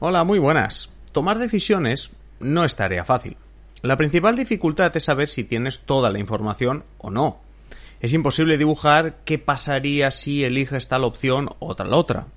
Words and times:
Hola, 0.00 0.22
muy 0.22 0.38
buenas. 0.38 0.90
Tomar 1.10 1.40
decisiones 1.40 2.12
no 2.38 2.64
es 2.64 2.76
tarea 2.76 3.04
fácil. 3.04 3.36
La 3.82 3.96
principal 3.96 4.36
dificultad 4.36 4.96
es 4.96 5.02
saber 5.02 5.26
si 5.26 5.42
tienes 5.42 5.80
toda 5.80 6.08
la 6.08 6.20
información 6.20 6.84
o 6.98 7.10
no. 7.10 7.40
Es 7.98 8.12
imposible 8.12 8.58
dibujar 8.58 9.16
qué 9.24 9.40
pasaría 9.40 10.12
si 10.12 10.44
eliges 10.44 10.86
tal 10.86 11.02
opción 11.02 11.50
o 11.58 11.74
tal 11.74 11.92
otra. 11.94 12.28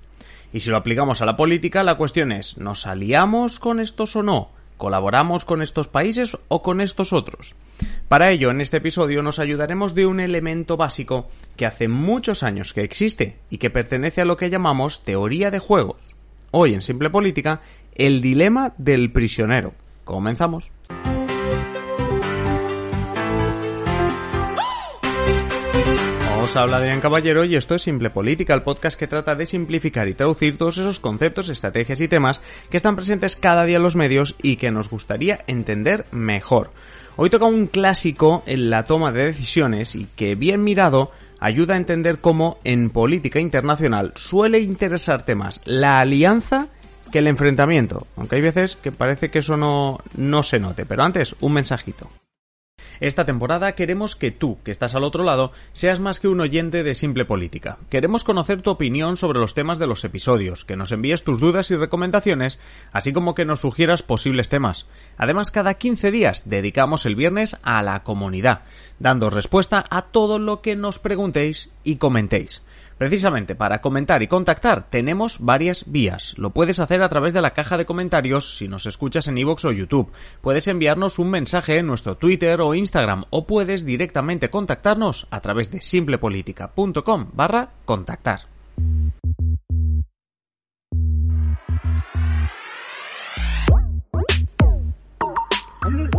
Y 0.52 0.58
si 0.58 0.70
lo 0.70 0.76
aplicamos 0.76 1.22
a 1.22 1.24
la 1.24 1.36
política, 1.36 1.84
la 1.84 1.94
cuestión 1.94 2.32
es, 2.32 2.58
¿nos 2.58 2.88
aliamos 2.88 3.60
con 3.60 3.78
estos 3.78 4.16
o 4.16 4.24
no? 4.24 4.50
¿Colaboramos 4.76 5.44
con 5.44 5.62
estos 5.62 5.86
países 5.86 6.36
o 6.48 6.62
con 6.62 6.80
estos 6.80 7.12
otros? 7.12 7.54
Para 8.08 8.32
ello, 8.32 8.50
en 8.50 8.60
este 8.60 8.78
episodio 8.78 9.22
nos 9.22 9.38
ayudaremos 9.38 9.94
de 9.94 10.06
un 10.06 10.18
elemento 10.18 10.76
básico 10.76 11.28
que 11.56 11.66
hace 11.66 11.86
muchos 11.86 12.42
años 12.42 12.72
que 12.72 12.82
existe 12.82 13.38
y 13.50 13.58
que 13.58 13.70
pertenece 13.70 14.20
a 14.20 14.24
lo 14.24 14.36
que 14.36 14.50
llamamos 14.50 15.04
teoría 15.04 15.52
de 15.52 15.60
juegos 15.60 16.16
hoy 16.52 16.74
en 16.74 16.82
Simple 16.82 17.10
Política, 17.10 17.60
el 17.94 18.22
dilema 18.22 18.72
del 18.78 19.10
prisionero. 19.10 19.74
Comenzamos. 20.04 20.70
Os 26.42 26.56
habla 26.56 26.78
Adrián 26.78 27.00
Caballero 27.00 27.44
y 27.44 27.54
esto 27.54 27.76
es 27.76 27.82
Simple 27.82 28.10
Política, 28.10 28.52
el 28.52 28.62
podcast 28.62 28.98
que 28.98 29.06
trata 29.06 29.36
de 29.36 29.46
simplificar 29.46 30.08
y 30.08 30.14
traducir 30.14 30.58
todos 30.58 30.76
esos 30.76 30.98
conceptos, 30.98 31.48
estrategias 31.48 32.00
y 32.00 32.08
temas 32.08 32.42
que 32.68 32.76
están 32.76 32.96
presentes 32.96 33.36
cada 33.36 33.64
día 33.64 33.76
en 33.76 33.84
los 33.84 33.94
medios 33.94 34.34
y 34.42 34.56
que 34.56 34.72
nos 34.72 34.90
gustaría 34.90 35.44
entender 35.46 36.06
mejor. 36.10 36.72
Hoy 37.16 37.30
toca 37.30 37.44
un 37.44 37.68
clásico 37.68 38.42
en 38.46 38.70
la 38.70 38.84
toma 38.84 39.12
de 39.12 39.26
decisiones 39.26 39.94
y 39.94 40.08
que 40.16 40.34
bien 40.34 40.64
mirado 40.64 41.12
ayuda 41.42 41.74
a 41.74 41.76
entender 41.76 42.20
cómo 42.20 42.58
en 42.64 42.90
política 42.90 43.40
internacional 43.40 44.12
suele 44.14 44.60
interesarte 44.60 45.34
más 45.34 45.60
la 45.64 45.98
alianza 45.98 46.68
que 47.10 47.18
el 47.18 47.26
enfrentamiento, 47.26 48.06
aunque 48.16 48.36
hay 48.36 48.42
veces 48.42 48.76
que 48.76 48.92
parece 48.92 49.30
que 49.30 49.40
eso 49.40 49.56
no, 49.56 49.98
no 50.16 50.42
se 50.42 50.58
note. 50.58 50.86
Pero 50.86 51.02
antes, 51.02 51.34
un 51.40 51.52
mensajito. 51.52 52.08
Esta 53.02 53.26
temporada 53.26 53.72
queremos 53.72 54.14
que 54.14 54.30
tú, 54.30 54.58
que 54.62 54.70
estás 54.70 54.94
al 54.94 55.02
otro 55.02 55.24
lado, 55.24 55.50
seas 55.72 55.98
más 55.98 56.20
que 56.20 56.28
un 56.28 56.40
oyente 56.40 56.84
de 56.84 56.94
Simple 56.94 57.24
Política. 57.24 57.78
Queremos 57.90 58.22
conocer 58.22 58.62
tu 58.62 58.70
opinión 58.70 59.16
sobre 59.16 59.40
los 59.40 59.54
temas 59.54 59.80
de 59.80 59.88
los 59.88 60.04
episodios, 60.04 60.64
que 60.64 60.76
nos 60.76 60.92
envíes 60.92 61.24
tus 61.24 61.40
dudas 61.40 61.72
y 61.72 61.74
recomendaciones, 61.74 62.60
así 62.92 63.12
como 63.12 63.34
que 63.34 63.44
nos 63.44 63.58
sugieras 63.58 64.04
posibles 64.04 64.50
temas. 64.50 64.86
Además, 65.16 65.50
cada 65.50 65.74
15 65.74 66.12
días 66.12 66.48
dedicamos 66.48 67.04
el 67.04 67.16
viernes 67.16 67.56
a 67.64 67.82
la 67.82 68.04
comunidad, 68.04 68.62
dando 69.00 69.30
respuesta 69.30 69.84
a 69.90 70.02
todo 70.02 70.38
lo 70.38 70.62
que 70.62 70.76
nos 70.76 71.00
preguntéis 71.00 71.72
y 71.82 71.96
comentéis. 71.96 72.62
Precisamente 73.02 73.56
para 73.56 73.80
comentar 73.80 74.22
y 74.22 74.28
contactar 74.28 74.88
tenemos 74.88 75.40
varias 75.40 75.90
vías. 75.90 76.38
Lo 76.38 76.50
puedes 76.50 76.78
hacer 76.78 77.02
a 77.02 77.08
través 77.08 77.32
de 77.32 77.40
la 77.40 77.52
caja 77.52 77.76
de 77.76 77.84
comentarios 77.84 78.54
si 78.54 78.68
nos 78.68 78.86
escuchas 78.86 79.26
en 79.26 79.38
iVoox 79.38 79.64
o 79.64 79.72
YouTube. 79.72 80.12
Puedes 80.40 80.68
enviarnos 80.68 81.18
un 81.18 81.28
mensaje 81.28 81.78
en 81.78 81.88
nuestro 81.88 82.16
Twitter 82.16 82.60
o 82.60 82.76
Instagram 82.76 83.24
o 83.30 83.44
puedes 83.44 83.84
directamente 83.84 84.50
contactarnos 84.50 85.26
a 85.32 85.40
través 85.40 85.72
de 85.72 85.80
simplepolitica.com 85.80 87.26
barra 87.32 87.70
contactar. 87.84 88.42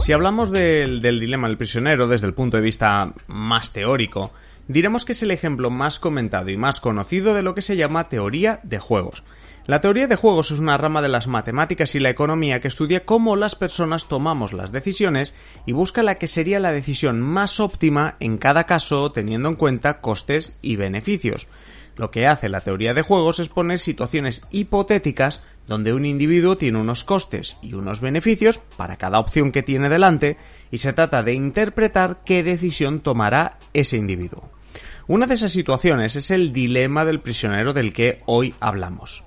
Si 0.02 0.12
hablamos 0.12 0.52
del, 0.52 1.02
del 1.02 1.22
dilema 1.22 1.48
del 1.48 1.56
prisionero 1.56 2.10
desde 2.10 2.28
el 2.28 2.34
punto 2.34 2.58
de 2.58 2.64
vista 2.64 3.14
más 3.28 3.72
teórico, 3.72 4.34
diremos 4.68 5.06
que 5.06 5.12
es 5.14 5.24
el 5.24 5.32
ejemplo 5.32 5.70
más 5.70 6.00
comentado 6.00 6.50
y 6.50 6.58
más 6.58 6.80
conocido 6.80 7.34
de 7.34 7.44
lo 7.44 7.56
que 7.56 7.62
se 7.62 7.76
llama 7.76 8.10
teoría 8.10 8.60
de 8.64 8.80
juegos. 8.80 9.24
La 9.66 9.80
teoría 9.80 10.08
de 10.08 10.18
juegos 10.18 10.52
es 10.52 10.60
una 10.60 10.78
rama 10.78 11.02
de 11.02 11.08
las 11.08 11.28
matemáticas 11.28 11.96
y 11.96 12.02
la 12.02 12.10
economía 12.10 12.60
que 12.60 12.68
estudia 12.68 13.06
cómo 13.06 13.38
las 13.38 13.56
personas 13.56 14.10
tomamos 14.10 14.52
las 14.52 14.74
decisiones 14.74 15.34
y 15.66 15.72
busca 15.72 16.04
la 16.04 16.16
que 16.16 16.28
sería 16.28 16.60
la 16.60 16.74
decisión 16.74 17.22
más 17.22 17.62
óptima 17.62 18.18
en 18.20 18.38
cada 18.38 18.66
caso 18.66 19.14
teniendo 19.14 19.48
en 19.48 19.56
cuenta 19.56 20.02
costes 20.02 20.58
y 20.62 20.76
beneficios. 20.76 21.48
Lo 21.96 22.10
que 22.10 22.26
hace 22.26 22.50
la 22.50 22.62
teoría 22.62 22.94
de 22.94 23.04
juegos 23.04 23.40
es 23.40 23.50
poner 23.50 23.80
situaciones 23.80 24.48
hipotéticas 24.52 25.44
donde 25.68 25.94
un 25.94 26.06
individuo 26.06 26.56
tiene 26.56 26.80
unos 26.80 27.04
costes 27.04 27.58
y 27.62 27.74
unos 27.74 28.02
beneficios 28.02 28.60
para 28.60 28.98
cada 28.98 29.20
opción 29.20 29.52
que 29.52 29.64
tiene 29.64 29.90
delante 29.90 30.38
y 30.72 30.78
se 30.78 30.94
trata 30.94 31.24
de 31.24 31.34
interpretar 31.34 32.18
qué 32.26 32.44
decisión 32.44 33.02
tomará 33.02 33.60
ese 33.74 33.98
individuo. 33.98 34.50
Una 35.08 35.28
de 35.28 35.36
esas 35.36 35.52
situaciones 35.52 36.16
es 36.16 36.32
el 36.32 36.52
dilema 36.52 37.06
del 37.06 37.20
prisionero 37.20 37.74
del 37.74 37.94
que 37.94 38.22
hoy 38.26 38.56
hablamos. 38.60 39.24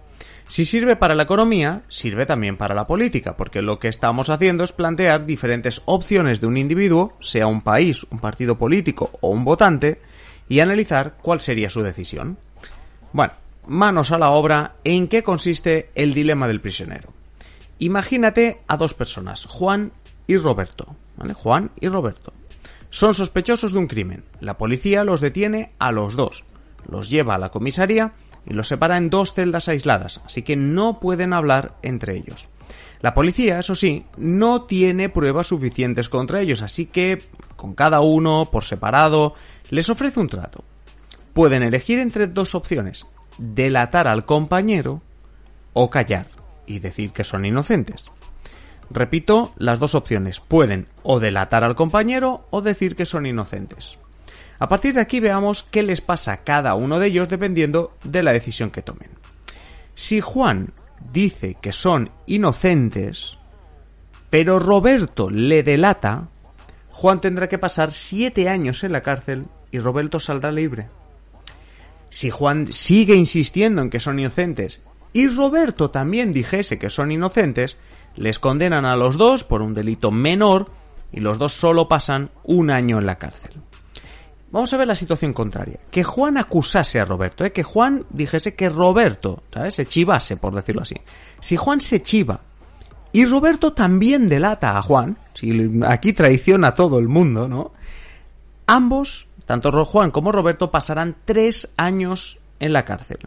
Si 0.48 0.64
sirve 0.64 0.96
para 0.96 1.16
la 1.16 1.24
economía, 1.24 1.82
sirve 1.88 2.24
también 2.24 2.56
para 2.56 2.74
la 2.74 2.86
política, 2.86 3.36
porque 3.36 3.62
lo 3.62 3.78
que 3.78 3.88
estamos 3.88 4.30
haciendo 4.30 4.62
es 4.62 4.72
plantear 4.72 5.26
diferentes 5.26 5.82
opciones 5.86 6.40
de 6.40 6.46
un 6.46 6.56
individuo, 6.56 7.16
sea 7.20 7.48
un 7.48 7.62
país, 7.62 8.06
un 8.10 8.20
partido 8.20 8.56
político 8.56 9.10
o 9.20 9.30
un 9.30 9.44
votante, 9.44 10.00
y 10.48 10.60
analizar 10.60 11.16
cuál 11.20 11.40
sería 11.40 11.68
su 11.68 11.82
decisión. 11.82 12.38
Bueno, 13.16 13.32
manos 13.66 14.12
a 14.12 14.18
la 14.18 14.28
obra, 14.28 14.74
¿en 14.84 15.08
qué 15.08 15.22
consiste 15.22 15.88
el 15.94 16.12
dilema 16.12 16.46
del 16.46 16.60
prisionero? 16.60 17.14
Imagínate 17.78 18.60
a 18.68 18.76
dos 18.76 18.92
personas, 18.92 19.46
Juan 19.46 19.92
y 20.26 20.36
Roberto. 20.36 20.94
¿vale? 21.16 21.32
Juan 21.32 21.70
y 21.80 21.88
Roberto. 21.88 22.34
Son 22.90 23.14
sospechosos 23.14 23.72
de 23.72 23.78
un 23.78 23.86
crimen. 23.86 24.24
La 24.40 24.58
policía 24.58 25.02
los 25.02 25.22
detiene 25.22 25.72
a 25.78 25.92
los 25.92 26.14
dos, 26.14 26.44
los 26.86 27.08
lleva 27.08 27.36
a 27.36 27.38
la 27.38 27.48
comisaría 27.48 28.12
y 28.44 28.52
los 28.52 28.68
separa 28.68 28.98
en 28.98 29.08
dos 29.08 29.32
celdas 29.32 29.70
aisladas, 29.70 30.20
así 30.26 30.42
que 30.42 30.56
no 30.56 31.00
pueden 31.00 31.32
hablar 31.32 31.76
entre 31.80 32.18
ellos. 32.18 32.48
La 33.00 33.14
policía, 33.14 33.58
eso 33.58 33.74
sí, 33.74 34.04
no 34.18 34.64
tiene 34.64 35.08
pruebas 35.08 35.46
suficientes 35.46 36.10
contra 36.10 36.42
ellos, 36.42 36.60
así 36.60 36.84
que 36.84 37.22
con 37.56 37.74
cada 37.74 38.00
uno, 38.00 38.50
por 38.52 38.64
separado, 38.64 39.32
les 39.70 39.88
ofrece 39.88 40.20
un 40.20 40.28
trato. 40.28 40.64
Pueden 41.36 41.62
elegir 41.62 41.98
entre 41.98 42.28
dos 42.28 42.54
opciones, 42.54 43.04
delatar 43.36 44.08
al 44.08 44.24
compañero 44.24 45.02
o 45.74 45.90
callar 45.90 46.28
y 46.64 46.78
decir 46.78 47.12
que 47.12 47.24
son 47.24 47.44
inocentes. 47.44 48.06
Repito, 48.88 49.52
las 49.58 49.78
dos 49.78 49.94
opciones 49.94 50.40
pueden 50.40 50.86
o 51.02 51.20
delatar 51.20 51.62
al 51.62 51.76
compañero 51.76 52.46
o 52.48 52.62
decir 52.62 52.96
que 52.96 53.04
son 53.04 53.26
inocentes. 53.26 53.98
A 54.58 54.66
partir 54.66 54.94
de 54.94 55.02
aquí 55.02 55.20
veamos 55.20 55.62
qué 55.62 55.82
les 55.82 56.00
pasa 56.00 56.32
a 56.32 56.36
cada 56.38 56.74
uno 56.74 56.98
de 56.98 57.08
ellos 57.08 57.28
dependiendo 57.28 57.98
de 58.02 58.22
la 58.22 58.32
decisión 58.32 58.70
que 58.70 58.80
tomen. 58.80 59.10
Si 59.94 60.22
Juan 60.22 60.72
dice 61.12 61.58
que 61.60 61.72
son 61.72 62.12
inocentes, 62.24 63.36
pero 64.30 64.58
Roberto 64.58 65.28
le 65.28 65.62
delata, 65.62 66.28
Juan 66.92 67.20
tendrá 67.20 67.46
que 67.46 67.58
pasar 67.58 67.92
siete 67.92 68.48
años 68.48 68.84
en 68.84 68.92
la 68.92 69.02
cárcel 69.02 69.48
y 69.70 69.80
Roberto 69.80 70.18
saldrá 70.18 70.50
libre. 70.50 70.88
Si 72.10 72.30
Juan 72.30 72.72
sigue 72.72 73.14
insistiendo 73.14 73.82
en 73.82 73.90
que 73.90 74.00
son 74.00 74.18
inocentes 74.18 74.80
y 75.12 75.28
Roberto 75.28 75.90
también 75.90 76.32
dijese 76.32 76.78
que 76.78 76.90
son 76.90 77.10
inocentes, 77.10 77.76
les 78.16 78.38
condenan 78.38 78.84
a 78.84 78.96
los 78.96 79.16
dos 79.16 79.44
por 79.44 79.62
un 79.62 79.74
delito 79.74 80.10
menor 80.10 80.70
y 81.12 81.20
los 81.20 81.38
dos 81.38 81.52
solo 81.52 81.88
pasan 81.88 82.30
un 82.44 82.70
año 82.70 82.98
en 82.98 83.06
la 83.06 83.18
cárcel. 83.18 83.52
Vamos 84.50 84.72
a 84.72 84.76
ver 84.76 84.86
la 84.86 84.94
situación 84.94 85.32
contraria. 85.32 85.80
Que 85.90 86.04
Juan 86.04 86.38
acusase 86.38 87.00
a 87.00 87.04
Roberto, 87.04 87.44
¿eh? 87.44 87.52
que 87.52 87.62
Juan 87.62 88.04
dijese 88.10 88.54
que 88.54 88.68
Roberto, 88.68 89.42
¿sabes? 89.52 89.74
Se 89.74 89.86
chivase, 89.86 90.36
por 90.36 90.54
decirlo 90.54 90.82
así. 90.82 90.96
Si 91.40 91.56
Juan 91.56 91.80
se 91.80 92.02
chiva 92.02 92.40
y 93.12 93.24
Roberto 93.24 93.72
también 93.72 94.28
delata 94.28 94.78
a 94.78 94.82
Juan, 94.82 95.16
si 95.34 95.70
aquí 95.86 96.12
traiciona 96.12 96.68
a 96.68 96.74
todo 96.74 96.98
el 96.98 97.08
mundo, 97.08 97.48
¿no? 97.48 97.72
Ambos, 98.66 99.25
tanto 99.46 99.84
Juan 99.84 100.10
como 100.10 100.32
Roberto, 100.32 100.70
pasarán 100.70 101.16
tres 101.24 101.72
años 101.76 102.38
en 102.60 102.72
la 102.72 102.84
cárcel. 102.84 103.20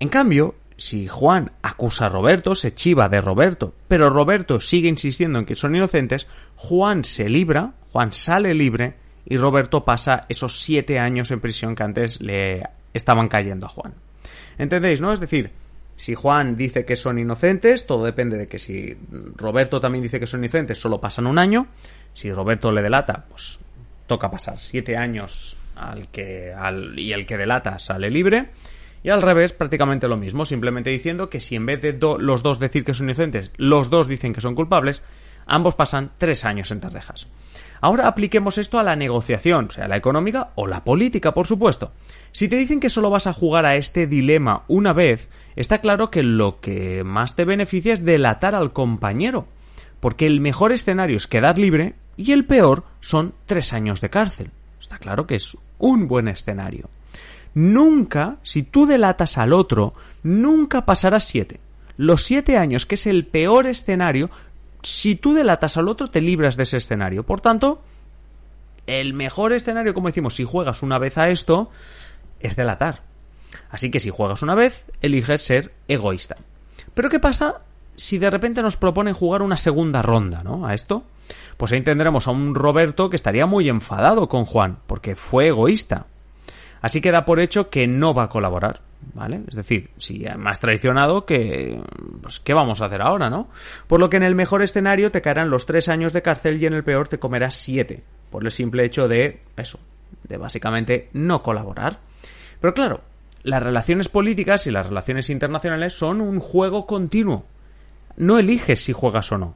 En 0.00 0.08
cambio, 0.08 0.54
si 0.76 1.08
Juan 1.08 1.52
acusa 1.62 2.06
a 2.06 2.08
Roberto, 2.08 2.54
se 2.54 2.74
chiva 2.74 3.08
de 3.08 3.20
Roberto, 3.20 3.74
pero 3.88 4.10
Roberto 4.10 4.60
sigue 4.60 4.88
insistiendo 4.88 5.38
en 5.38 5.46
que 5.46 5.56
son 5.56 5.74
inocentes, 5.74 6.28
Juan 6.56 7.04
se 7.04 7.28
libra, 7.28 7.72
Juan 7.92 8.12
sale 8.12 8.54
libre 8.54 8.94
y 9.24 9.36
Roberto 9.36 9.84
pasa 9.84 10.24
esos 10.28 10.60
siete 10.60 10.98
años 10.98 11.30
en 11.30 11.40
prisión 11.40 11.74
que 11.74 11.82
antes 11.82 12.20
le 12.20 12.62
estaban 12.94 13.28
cayendo 13.28 13.66
a 13.66 13.70
Juan. 13.70 13.94
¿Entendéis, 14.56 15.00
no? 15.00 15.12
Es 15.12 15.20
decir, 15.20 15.50
si 15.96 16.14
Juan 16.14 16.56
dice 16.56 16.84
que 16.84 16.94
son 16.94 17.18
inocentes, 17.18 17.86
todo 17.86 18.04
depende 18.04 18.38
de 18.38 18.46
que 18.46 18.58
si 18.58 18.96
Roberto 19.36 19.80
también 19.80 20.02
dice 20.02 20.20
que 20.20 20.28
son 20.28 20.44
inocentes, 20.44 20.80
solo 20.80 21.00
pasan 21.00 21.26
un 21.26 21.38
año. 21.38 21.66
Si 22.14 22.32
Roberto 22.32 22.70
le 22.70 22.82
delata, 22.82 23.26
pues 23.28 23.58
toca 24.08 24.32
pasar 24.32 24.58
siete 24.58 24.96
años 24.96 25.56
al 25.76 26.08
que, 26.08 26.52
al, 26.52 26.98
y 26.98 27.12
el 27.12 27.26
que 27.26 27.38
delata 27.38 27.78
sale 27.78 28.10
libre. 28.10 28.50
Y 29.04 29.10
al 29.10 29.22
revés, 29.22 29.52
prácticamente 29.52 30.08
lo 30.08 30.16
mismo, 30.16 30.44
simplemente 30.44 30.90
diciendo 30.90 31.30
que 31.30 31.38
si 31.38 31.54
en 31.54 31.66
vez 31.66 31.80
de 31.80 31.96
los 32.18 32.42
dos 32.42 32.58
decir 32.58 32.84
que 32.84 32.94
son 32.94 33.06
inocentes, 33.06 33.52
los 33.56 33.90
dos 33.90 34.08
dicen 34.08 34.32
que 34.32 34.40
son 34.40 34.56
culpables, 34.56 35.04
Ambos 35.48 35.74
pasan 35.74 36.10
tres 36.18 36.44
años 36.44 36.70
en 36.70 36.80
Tardejas. 36.80 37.26
Ahora 37.80 38.06
apliquemos 38.06 38.58
esto 38.58 38.78
a 38.78 38.82
la 38.82 38.96
negociación, 38.96 39.70
sea 39.70 39.88
la 39.88 39.96
económica 39.96 40.50
o 40.56 40.66
la 40.66 40.84
política, 40.84 41.32
por 41.32 41.46
supuesto. 41.46 41.92
Si 42.32 42.48
te 42.48 42.56
dicen 42.56 42.80
que 42.80 42.90
solo 42.90 43.08
vas 43.08 43.26
a 43.26 43.32
jugar 43.32 43.64
a 43.64 43.76
este 43.76 44.06
dilema 44.06 44.64
una 44.68 44.92
vez, 44.92 45.30
está 45.56 45.78
claro 45.78 46.10
que 46.10 46.22
lo 46.22 46.60
que 46.60 47.02
más 47.02 47.34
te 47.34 47.46
beneficia 47.46 47.94
es 47.94 48.04
delatar 48.04 48.54
al 48.54 48.74
compañero, 48.74 49.46
porque 50.00 50.26
el 50.26 50.40
mejor 50.40 50.70
escenario 50.72 51.16
es 51.16 51.26
quedar 51.26 51.56
libre 51.58 51.94
y 52.18 52.32
el 52.32 52.44
peor 52.44 52.84
son 53.00 53.32
tres 53.46 53.72
años 53.72 54.02
de 54.02 54.10
cárcel. 54.10 54.50
Está 54.78 54.98
claro 54.98 55.26
que 55.26 55.36
es 55.36 55.56
un 55.78 56.08
buen 56.08 56.26
escenario. 56.28 56.90
Nunca, 57.54 58.38
si 58.42 58.64
tú 58.64 58.86
delatas 58.86 59.38
al 59.38 59.52
otro, 59.52 59.94
nunca 60.24 60.84
pasarás 60.84 61.24
siete. 61.24 61.60
Los 61.96 62.22
siete 62.22 62.58
años, 62.58 62.86
que 62.86 62.96
es 62.96 63.06
el 63.06 63.24
peor 63.24 63.68
escenario, 63.68 64.30
si 64.82 65.14
tú 65.14 65.32
delatas 65.32 65.76
al 65.76 65.88
otro, 65.88 66.10
te 66.10 66.20
libras 66.20 66.56
de 66.56 66.64
ese 66.64 66.76
escenario. 66.76 67.22
Por 67.22 67.40
tanto, 67.40 67.82
el 68.86 69.14
mejor 69.14 69.52
escenario, 69.52 69.94
como 69.94 70.08
decimos, 70.08 70.34
si 70.34 70.44
juegas 70.44 70.82
una 70.82 70.98
vez 70.98 71.18
a 71.18 71.28
esto, 71.28 71.70
es 72.40 72.56
delatar. 72.56 73.02
Así 73.70 73.90
que 73.92 74.00
si 74.00 74.10
juegas 74.10 74.42
una 74.42 74.56
vez, 74.56 74.90
eliges 75.02 75.42
ser 75.42 75.72
egoísta. 75.86 76.36
Pero 76.94 77.10
¿qué 77.10 77.20
pasa 77.20 77.62
si 77.98 78.18
de 78.18 78.30
repente 78.30 78.62
nos 78.62 78.76
proponen 78.76 79.12
jugar 79.12 79.42
una 79.42 79.56
segunda 79.56 80.02
ronda, 80.02 80.42
¿no? 80.42 80.66
A 80.66 80.72
esto. 80.72 81.02
Pues 81.56 81.72
ahí 81.72 81.82
tendremos 81.82 82.28
a 82.28 82.30
un 82.30 82.54
Roberto 82.54 83.10
que 83.10 83.16
estaría 83.16 83.44
muy 83.44 83.68
enfadado 83.68 84.28
con 84.28 84.44
Juan, 84.44 84.78
porque 84.86 85.16
fue 85.16 85.48
egoísta. 85.48 86.06
Así 86.80 87.00
que 87.00 87.10
da 87.10 87.24
por 87.24 87.40
hecho 87.40 87.70
que 87.70 87.88
no 87.88 88.14
va 88.14 88.24
a 88.24 88.28
colaborar. 88.28 88.80
¿Vale? 89.14 89.40
Es 89.48 89.54
decir, 89.54 89.90
si 89.96 90.24
más 90.36 90.60
traicionado 90.60 91.24
que... 91.24 91.80
Pues, 92.22 92.40
¿qué 92.40 92.54
vamos 92.54 92.80
a 92.80 92.86
hacer 92.86 93.02
ahora, 93.02 93.30
no? 93.30 93.48
Por 93.86 94.00
lo 94.00 94.10
que 94.10 94.16
en 94.16 94.22
el 94.22 94.34
mejor 94.34 94.62
escenario 94.62 95.10
te 95.10 95.22
caerán 95.22 95.50
los 95.50 95.66
tres 95.66 95.88
años 95.88 96.12
de 96.12 96.22
cárcel 96.22 96.62
y 96.62 96.66
en 96.66 96.74
el 96.74 96.84
peor 96.84 97.08
te 97.08 97.18
comerás 97.18 97.56
siete. 97.56 98.04
Por 98.30 98.44
el 98.44 98.52
simple 98.52 98.84
hecho 98.84 99.08
de... 99.08 99.40
eso. 99.56 99.80
De 100.22 100.36
básicamente 100.36 101.08
no 101.12 101.42
colaborar. 101.42 101.98
Pero 102.60 102.74
claro, 102.74 103.00
las 103.42 103.62
relaciones 103.62 104.08
políticas 104.08 104.66
y 104.66 104.70
las 104.70 104.86
relaciones 104.86 105.30
internacionales 105.30 105.94
son 105.94 106.20
un 106.20 106.38
juego 106.38 106.86
continuo. 106.86 107.44
No 108.18 108.38
eliges 108.38 108.84
si 108.84 108.92
juegas 108.92 109.32
o 109.32 109.38
no. 109.38 109.54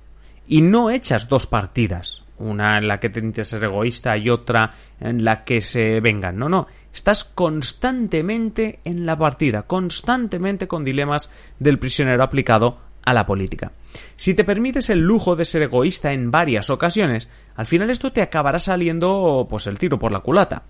Y 0.49 0.63
no 0.63 0.91
echas 0.91 1.29
dos 1.29 1.47
partidas. 1.47 2.23
Una 2.39 2.79
en 2.79 2.89
la 2.89 2.99
que 2.99 3.11
te 3.11 3.21
intentes 3.21 3.49
ser 3.49 3.63
egoísta 3.63 4.17
y 4.17 4.31
otra 4.31 4.75
en 4.99 5.25
la 5.25 5.45
que 5.45 5.61
se 5.61 6.01
vengan. 6.01 6.39
No, 6.39 6.49
no 6.49 6.67
Estás 6.93 7.25
constantemente 7.25 8.81
en 8.85 9.07
la 9.07 9.17
partida, 9.17 9.63
constantemente 9.63 10.69
con 10.69 10.85
dilemas 10.85 11.31
del 11.59 11.79
prisionero 11.79 12.23
aplicado 12.23 12.79
a 13.05 13.15
la 13.15 13.27
política. 13.27 13.73
Si 14.17 14.35
te 14.35 14.45
permites 14.45 14.91
el 14.91 15.01
lujo 15.01 15.35
de 15.35 15.45
ser 15.45 15.63
egoísta 15.63 16.13
en 16.13 16.31
varias 16.31 16.71
ocasiones, 16.71 17.31
al 17.57 17.67
final 17.67 17.91
esto 17.91 18.13
te 18.13 18.23
acabará 18.23 18.59
saliendo 18.59 19.47
pues 19.49 19.67
el 19.67 19.79
tiro 19.79 19.99
por 19.99 20.13
la 20.13 20.21
culata. 20.21 20.65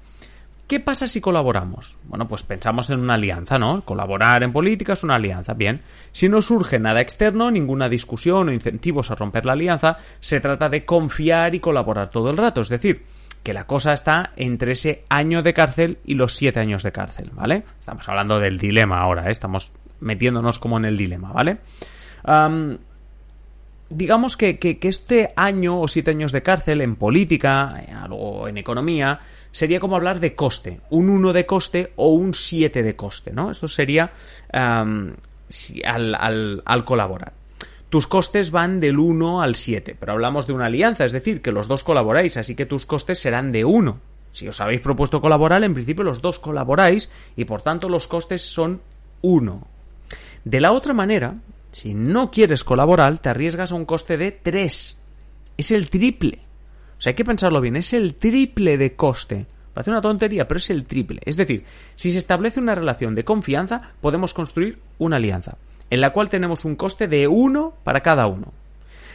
¿Qué 0.73 0.81
pasa 0.81 1.07
si 1.07 1.21
colaboramos? 1.21 1.99
Bueno, 2.05 2.27
pues 2.27 2.45
pensamos 2.45 2.89
en 2.89 3.01
una 3.01 3.13
alianza, 3.13 3.59
¿no? 3.59 3.83
Colaborar 3.83 4.43
en 4.43 4.55
política 4.55 4.95
es 4.95 5.05
una 5.05 5.17
alianza, 5.17 5.53
bien. 5.53 5.83
Si 6.13 6.31
no 6.31 6.41
surge 6.41 6.79
nada 6.79 7.03
externo, 7.03 7.51
ninguna 7.51 7.91
discusión 7.91 8.49
o 8.49 8.53
incentivos 8.53 9.11
a 9.11 9.15
romper 9.15 9.45
la 9.45 9.53
alianza, 9.53 9.99
se 10.19 10.41
trata 10.41 10.71
de 10.71 10.87
confiar 10.87 11.55
y 11.55 11.61
colaborar 11.61 12.09
todo 12.09 12.31
el 12.31 12.39
rato, 12.39 12.63
es 12.63 12.71
decir, 12.71 13.05
que 13.43 13.53
la 13.53 13.67
cosa 13.67 13.93
está 13.93 14.33
entre 14.35 14.73
ese 14.73 15.05
año 15.11 15.43
de 15.43 15.53
cárcel 15.53 15.99
y 16.07 16.15
los 16.15 16.37
siete 16.37 16.61
años 16.61 16.83
de 16.83 16.93
cárcel, 16.93 17.31
¿vale? 17.35 17.65
Estamos 17.79 18.09
hablando 18.09 18.41
del 18.41 18.57
dilema 18.57 19.03
ahora, 19.03 19.29
¿eh? 19.29 19.31
estamos 19.31 19.73
metiéndonos 20.01 20.59
como 20.59 20.79
en 20.79 20.87
el 20.87 20.97
dilema, 20.97 21.33
¿vale? 21.33 21.59
digamos 23.91 24.39
que, 24.39 24.59
que, 24.59 24.79
este 24.89 25.35
año 25.37 25.79
o 25.79 25.87
siete 25.87 26.13
años 26.13 26.33
de 26.33 26.43
cárcel 26.43 26.81
en 26.81 26.97
política 26.97 28.09
o 28.11 28.49
en 28.49 28.57
economía 28.57 29.21
sería 29.53 29.79
como 29.79 29.97
hablar 29.97 30.19
de 30.19 30.35
coste, 30.35 30.81
un 30.91 31.09
1 31.09 31.33
de 31.33 31.47
coste 31.47 31.93
o 31.97 32.09
un 32.09 32.35
7 32.35 32.83
de 32.83 32.97
coste, 32.97 33.33
¿no? 33.33 33.51
Eso 33.51 33.69
sería 33.69 34.13
al, 34.53 35.15
al, 35.85 36.63
al 36.65 36.85
colaborar. 36.85 37.33
Tus 37.89 38.07
costes 38.07 38.51
van 38.51 38.81
del 38.81 38.99
1 38.99 39.43
al 39.43 39.55
7, 39.55 39.97
pero 40.01 40.13
hablamos 40.13 40.47
de 40.47 40.55
una 40.55 40.67
alianza, 40.67 41.05
es 41.05 41.13
decir, 41.13 41.43
que 41.43 41.53
los 41.53 41.69
dos 41.69 41.85
colaboráis, 41.85 42.39
así 42.39 42.55
que 42.55 42.65
tus 42.65 42.87
costes 42.87 43.21
serán 43.21 43.53
de 43.53 43.67
1. 43.67 44.01
Si 44.31 44.49
os 44.49 44.63
habéis 44.63 44.81
propuesto 44.81 45.21
colaborar, 45.21 45.63
en 45.63 45.75
principio 45.75 46.03
los 46.03 46.23
dos 46.23 46.39
colaboráis 46.39 47.13
y 47.37 47.45
por 47.45 47.61
tanto 47.61 47.91
los 47.91 48.09
costes 48.09 48.41
son 48.43 48.81
1. 49.21 49.67
De 50.45 50.61
la 50.61 50.73
otra 50.73 50.95
manera, 50.95 51.37
si 51.71 51.93
no 51.93 52.31
quieres 52.31 52.65
colaborar, 52.65 53.19
te 53.19 53.29
arriesgas 53.29 53.73
a 53.73 53.75
un 53.75 53.85
coste 53.85 54.17
de 54.17 54.33
3. 54.33 55.03
Es 55.59 55.71
el 55.71 55.91
triple. 55.91 56.39
Sea, 57.03 57.11
hay 57.11 57.15
que 57.17 57.25
pensarlo 57.25 57.61
bien, 57.61 57.75
es 57.75 57.95
el 57.95 58.15
triple 58.15 58.79
de 58.79 58.95
coste. 58.95 59.47
Parece 59.75 59.91
una 59.91 60.01
tontería, 60.01 60.47
pero 60.47 60.59
es 60.59 60.71
el 60.71 60.85
triple. 60.85 61.21
Es 61.25 61.37
decir, 61.37 61.65
si 61.97 62.13
se 62.13 62.19
establece 62.19 62.61
una 62.61 62.77
relación 62.77 63.17
de 63.17 63.25
confianza, 63.25 63.91
podemos 64.01 64.33
construir 64.35 64.79
una 65.01 65.17
alianza 65.17 65.57
en 65.91 66.01
la 66.01 66.13
cual 66.13 66.29
tenemos 66.29 66.65
un 66.65 66.77
coste 66.77 67.09
de 67.09 67.27
uno 67.27 67.75
para 67.83 68.03
cada 68.03 68.29
uno. 68.29 68.53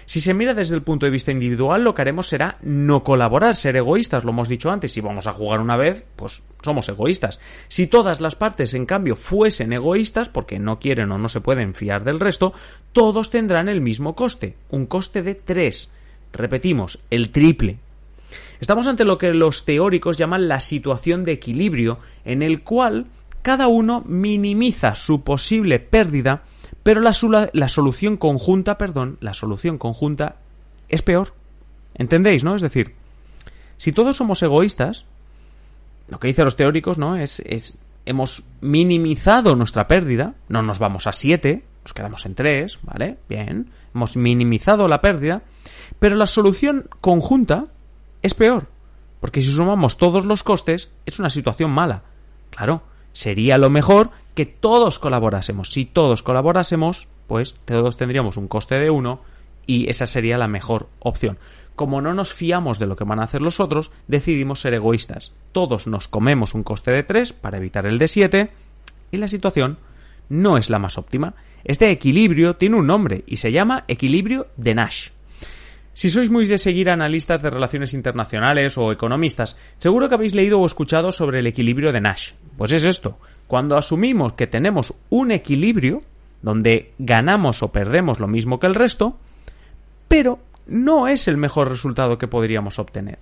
Si 0.04 0.20
se 0.20 0.34
mira 0.34 0.54
desde 0.54 0.76
el 0.76 0.82
punto 0.84 1.06
de 1.06 1.14
vista 1.14 1.32
individual, 1.32 1.86
lo 1.86 1.96
que 1.96 2.02
haremos 2.02 2.28
será 2.28 2.58
no 2.62 3.06
colaborar, 3.06 3.56
ser 3.56 3.78
egoístas, 3.78 4.26
lo 4.26 4.32
hemos 4.32 4.50
dicho 4.50 4.70
antes, 4.70 4.92
si 4.92 5.00
vamos 5.00 5.26
a 5.26 5.32
jugar 5.32 5.62
una 5.62 5.78
vez, 5.78 6.04
pues 6.18 6.44
somos 6.62 6.90
egoístas. 6.90 7.40
Si 7.70 7.88
todas 7.88 8.20
las 8.20 8.36
partes, 8.36 8.74
en 8.74 8.86
cambio, 8.86 9.16
fuesen 9.16 9.72
egoístas, 9.72 10.28
porque 10.28 10.60
no 10.60 10.78
quieren 10.78 11.10
o 11.14 11.18
no 11.18 11.30
se 11.30 11.40
pueden 11.40 11.74
fiar 11.74 12.04
del 12.04 12.20
resto, 12.20 12.52
todos 12.92 13.30
tendrán 13.30 13.70
el 13.70 13.80
mismo 13.80 14.14
coste, 14.14 14.58
un 14.72 14.88
coste 14.88 15.24
de 15.24 15.36
3. 15.36 15.92
Repetimos, 16.34 17.00
el 17.10 17.30
triple. 17.32 17.78
Estamos 18.60 18.88
ante 18.88 19.06
lo 19.06 19.18
que 19.18 19.34
los 19.34 19.66
teóricos 19.66 20.18
llaman 20.18 20.48
la 20.48 20.60
situación 20.60 21.24
de 21.24 21.34
equilibrio, 21.34 22.00
en 22.26 22.42
el 22.42 22.64
cual 22.64 23.06
cada 23.42 23.68
uno 23.68 24.04
minimiza 24.06 24.96
su 24.96 25.24
posible 25.24 25.80
pérdida 25.80 26.44
pero 26.88 27.02
la, 27.02 27.12
la 27.52 27.68
solución 27.68 28.16
conjunta, 28.16 28.78
perdón, 28.78 29.18
la 29.20 29.34
solución 29.34 29.78
conjunta 29.78 30.38
es 30.88 31.02
peor. 31.02 31.34
¿Entendéis, 31.96 32.46
no? 32.46 32.56
Es 32.56 32.62
decir, 32.62 32.94
si 33.76 33.92
todos 33.92 34.16
somos 34.16 34.42
egoístas, 34.42 35.04
lo 36.08 36.18
que 36.18 36.30
dicen 36.30 36.46
los 36.46 36.56
teóricos, 36.56 36.98
¿no? 36.98 37.18
Es, 37.18 37.42
es 37.42 37.78
hemos 38.06 38.44
minimizado 38.62 39.58
nuestra 39.58 39.86
pérdida, 39.90 40.36
no 40.48 40.62
nos 40.62 40.80
vamos 40.80 41.08
a 41.08 41.12
7, 41.12 41.62
nos 41.88 41.94
quedamos 41.94 42.26
en 42.26 42.36
3, 42.36 42.80
¿vale? 42.84 43.18
Bien, 43.30 43.72
hemos 43.96 44.18
minimizado 44.18 44.90
la 44.90 45.00
pérdida, 45.00 45.44
pero 46.00 46.18
la 46.18 46.28
solución 46.28 46.90
conjunta 47.00 47.64
es 48.22 48.34
peor, 48.34 48.68
porque 49.22 49.40
si 49.40 49.48
sumamos 49.48 49.96
todos 49.96 50.26
los 50.26 50.44
costes, 50.44 50.92
es 51.06 51.18
una 51.18 51.30
situación 51.30 51.72
mala. 51.72 52.04
Claro, 52.50 52.82
sería 53.14 53.58
lo 53.58 53.70
mejor 53.70 54.10
que 54.36 54.46
todos 54.46 55.00
colaborásemos. 55.00 55.72
Si 55.72 55.86
todos 55.86 56.24
colaborásemos, 56.24 57.08
pues 57.26 57.56
todos 57.64 57.96
tendríamos 57.96 58.36
un 58.36 58.50
coste 58.50 58.76
de 58.76 58.90
uno 58.90 59.22
y 59.66 59.90
esa 59.90 60.08
sería 60.08 60.38
la 60.38 60.50
mejor 60.50 60.90
opción. 61.00 61.38
Como 61.78 62.02
no 62.02 62.14
nos 62.14 62.34
fiamos 62.34 62.80
de 62.80 62.86
lo 62.86 62.98
que 62.98 63.06
van 63.06 63.22
a 63.22 63.24
hacer 63.24 63.42
los 63.42 63.62
otros, 63.62 63.94
decidimos 64.10 64.60
ser 64.60 64.74
egoístas. 64.74 65.32
Todos 65.54 65.88
nos 65.88 66.10
comemos 66.10 66.54
un 66.54 66.64
coste 66.64 66.92
de 66.92 67.04
3 67.04 67.32
para 67.32 67.58
evitar 67.58 67.86
el 67.86 67.98
de 67.98 68.10
7 68.10 68.52
y 69.12 69.18
la 69.18 69.30
situación 69.30 69.78
no 70.30 70.58
es 70.58 70.70
la 70.70 70.80
más 70.80 70.98
óptima. 70.98 71.36
Este 71.64 71.90
equilibrio 71.90 72.56
tiene 72.56 72.78
un 72.78 72.88
nombre 72.88 73.24
y 73.28 73.38
se 73.38 73.52
llama 73.52 73.84
equilibrio 73.88 74.48
de 74.58 74.76
Nash. 74.76 75.10
Si 75.94 76.10
sois 76.10 76.30
muy 76.30 76.46
de 76.46 76.60
seguir 76.60 76.92
analistas 76.92 77.42
de 77.42 77.50
relaciones 77.50 77.94
internacionales 77.94 78.78
o 78.78 78.92
economistas, 78.92 79.58
seguro 79.80 80.08
que 80.08 80.16
habéis 80.16 80.36
leído 80.36 80.60
o 80.60 80.66
escuchado 80.66 81.12
sobre 81.12 81.40
el 81.40 81.48
equilibrio 81.48 81.92
de 81.92 82.02
Nash. 82.02 82.34
Pues 82.56 82.72
es 82.72 82.84
esto, 82.84 83.18
cuando 83.48 83.78
asumimos 83.78 84.34
que 84.34 84.46
tenemos 84.46 84.94
un 85.10 85.32
equilibrio, 85.32 86.04
donde 86.42 86.94
ganamos 87.00 87.64
o 87.64 87.72
perdemos 87.72 88.20
lo 88.20 88.28
mismo 88.28 88.60
que 88.60 88.68
el 88.68 88.76
resto, 88.76 89.18
pero 90.08 90.40
no 90.68 91.08
es 91.08 91.28
el 91.28 91.38
mejor 91.38 91.70
resultado 91.70 92.18
que 92.18 92.28
podríamos 92.28 92.78
obtener. 92.78 93.20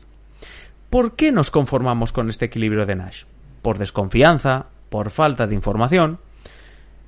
¿Por 0.90 1.16
qué 1.16 1.32
nos 1.32 1.52
conformamos 1.52 2.12
con 2.12 2.30
este 2.30 2.46
equilibrio 2.46 2.86
de 2.86 2.96
Nash? 2.96 3.24
¿Por 3.62 3.78
desconfianza? 3.78 4.66
¿Por 4.90 5.12
falta 5.12 5.48
de 5.48 5.56
información? 5.56 6.20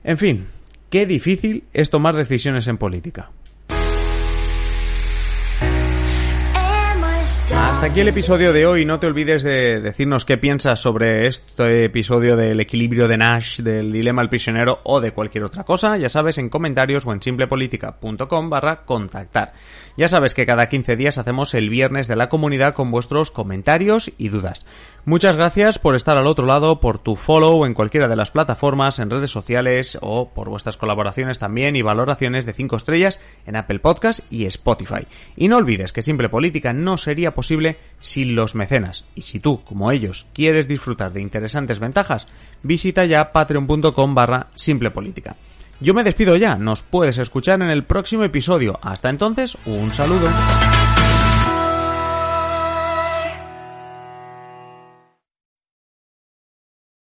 En 0.07 0.17
fin, 0.17 0.45
qué 0.89 1.05
difícil 1.05 1.65
es 1.73 1.89
tomar 1.89 2.15
decisiones 2.15 2.67
en 2.67 2.77
política. 2.77 3.29
Hasta 7.77 7.91
aquí 7.91 7.99
el 7.99 8.07
episodio 8.07 8.53
de 8.53 8.65
hoy. 8.65 8.85
No 8.85 8.99
te 8.99 9.05
olvides 9.05 9.43
de 9.43 9.79
decirnos 9.79 10.25
qué 10.25 10.39
piensas 10.39 10.79
sobre 10.79 11.27
este 11.27 11.85
episodio 11.85 12.35
del 12.35 12.59
equilibrio 12.59 13.07
de 13.07 13.17
Nash, 13.17 13.59
del 13.59 13.91
dilema 13.91 14.23
del 14.23 14.29
prisionero 14.29 14.79
o 14.83 14.99
de 14.99 15.11
cualquier 15.11 15.43
otra 15.43 15.63
cosa. 15.63 15.95
Ya 15.95 16.09
sabes, 16.09 16.39
en 16.39 16.49
comentarios 16.49 17.05
o 17.05 17.13
en 17.13 17.21
simplepolitica.com 17.21 18.49
barra 18.49 18.83
contactar. 18.83 19.53
Ya 19.95 20.09
sabes 20.09 20.33
que 20.33 20.47
cada 20.47 20.69
15 20.69 20.95
días 20.95 21.19
hacemos 21.19 21.53
el 21.53 21.69
viernes 21.69 22.07
de 22.07 22.15
la 22.15 22.29
comunidad 22.29 22.73
con 22.73 22.89
vuestros 22.89 23.29
comentarios 23.29 24.11
y 24.17 24.29
dudas. 24.29 24.65
Muchas 25.05 25.37
gracias 25.37 25.77
por 25.77 25.95
estar 25.95 26.17
al 26.17 26.25
otro 26.25 26.47
lado, 26.47 26.79
por 26.79 26.97
tu 26.97 27.15
follow 27.15 27.63
en 27.65 27.75
cualquiera 27.75 28.07
de 28.07 28.15
las 28.15 28.31
plataformas, 28.31 28.97
en 28.97 29.11
redes 29.11 29.29
sociales 29.29 29.99
o 30.01 30.33
por 30.33 30.49
vuestras 30.49 30.77
colaboraciones 30.77 31.37
también 31.37 31.75
y 31.75 31.83
valoraciones 31.83 32.45
de 32.47 32.53
5 32.53 32.75
estrellas 32.75 33.19
en 33.45 33.55
Apple 33.55 33.79
Podcast 33.79 34.21
y 34.31 34.47
Spotify. 34.47 35.05
Y 35.35 35.47
no 35.47 35.57
olvides 35.57 35.93
que 35.93 36.01
Simple 36.01 36.29
Política 36.29 36.73
no 36.73 36.97
sería 36.97 37.35
posible 37.35 37.66
sin 37.99 38.35
los 38.35 38.55
mecenas. 38.55 39.05
Y 39.15 39.23
si 39.23 39.39
tú, 39.39 39.63
como 39.63 39.91
ellos, 39.91 40.27
quieres 40.33 40.67
disfrutar 40.67 41.11
de 41.11 41.21
interesantes 41.21 41.79
ventajas, 41.79 42.27
visita 42.63 43.05
ya 43.05 43.31
patreon.com 43.31 44.15
barra 44.15 44.47
simple 44.55 44.91
política. 44.91 45.35
Yo 45.79 45.93
me 45.93 46.03
despido 46.03 46.35
ya, 46.35 46.55
nos 46.55 46.81
puedes 46.81 47.17
escuchar 47.17 47.61
en 47.61 47.69
el 47.69 47.83
próximo 47.83 48.23
episodio. 48.23 48.79
Hasta 48.81 49.09
entonces, 49.09 49.57
un 49.65 49.93
saludo. 49.93 50.27